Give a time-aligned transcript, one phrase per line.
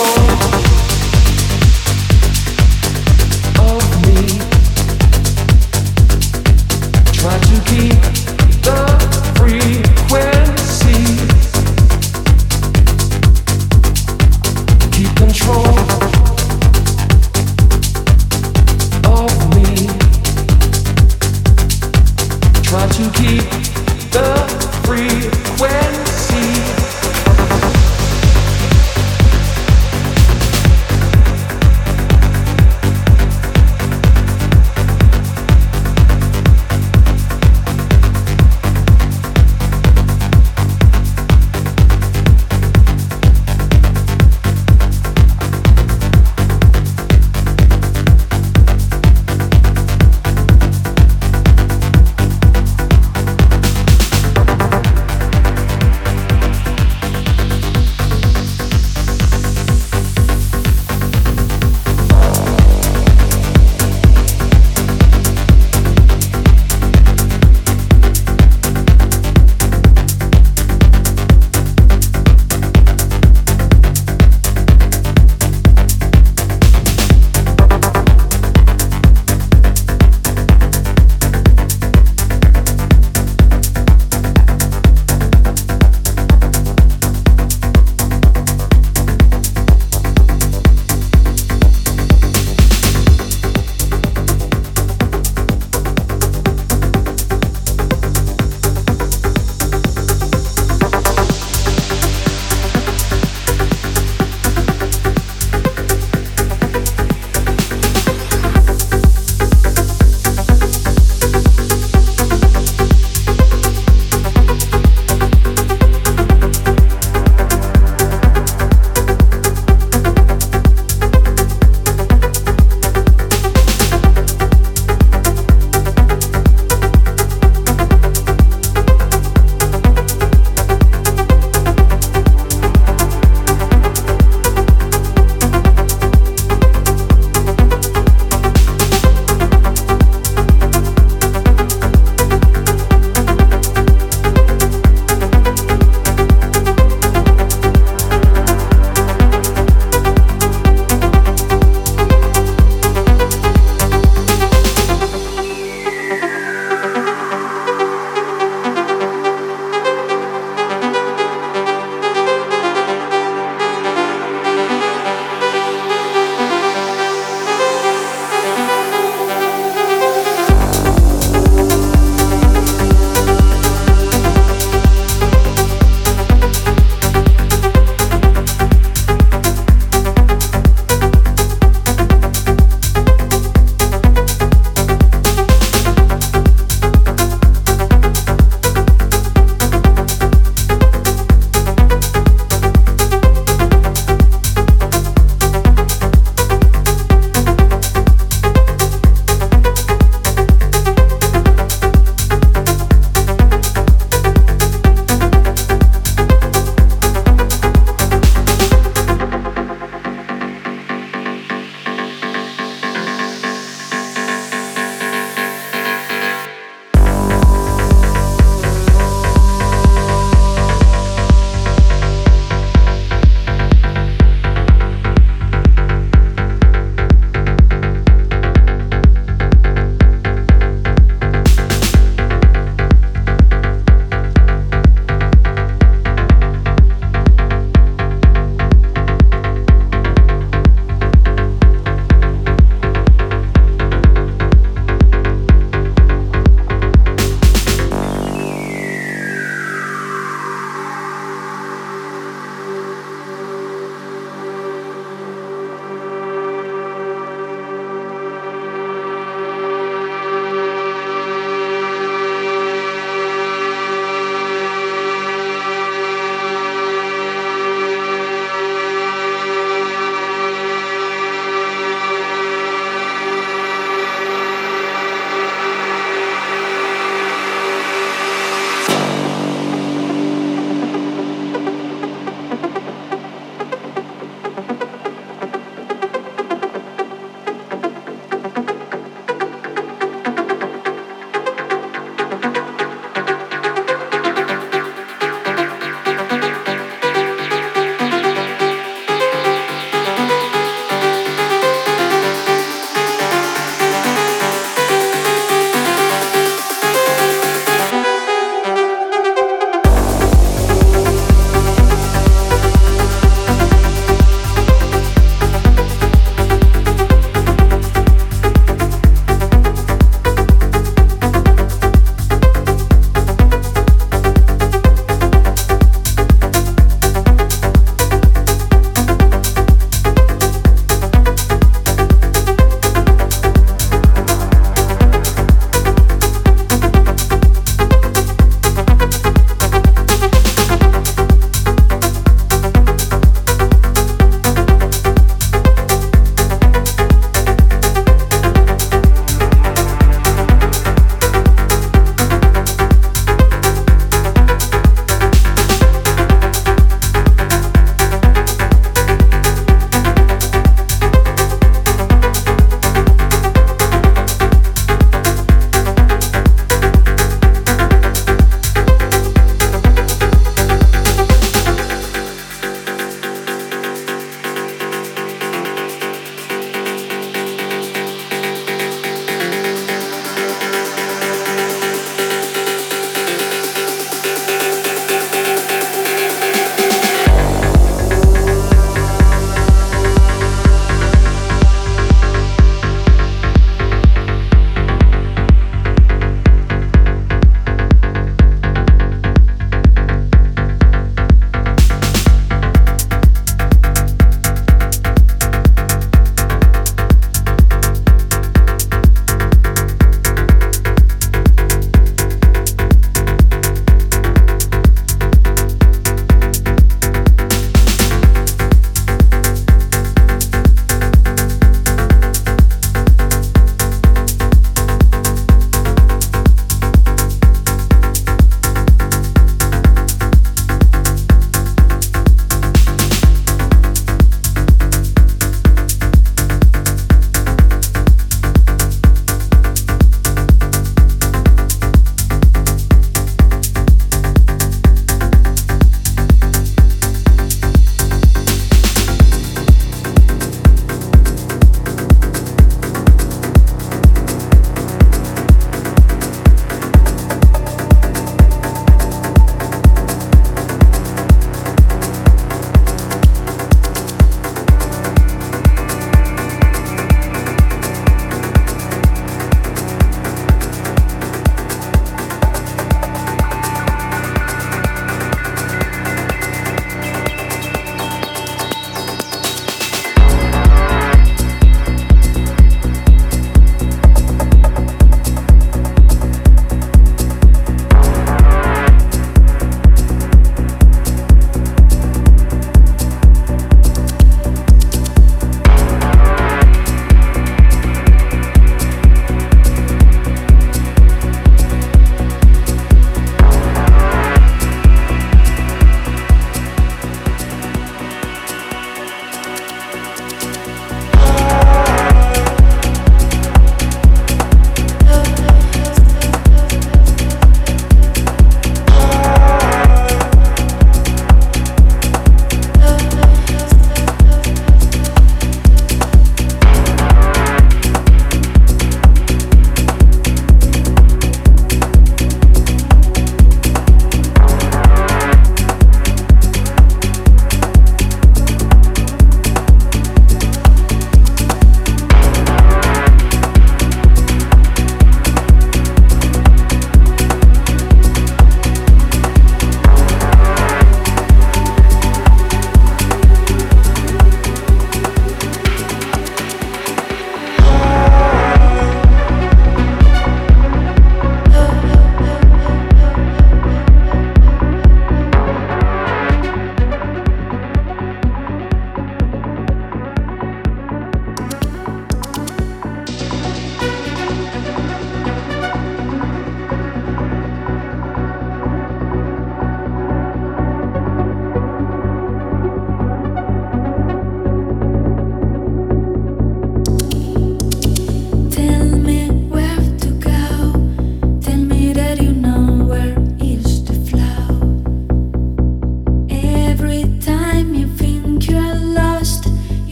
[0.00, 0.29] for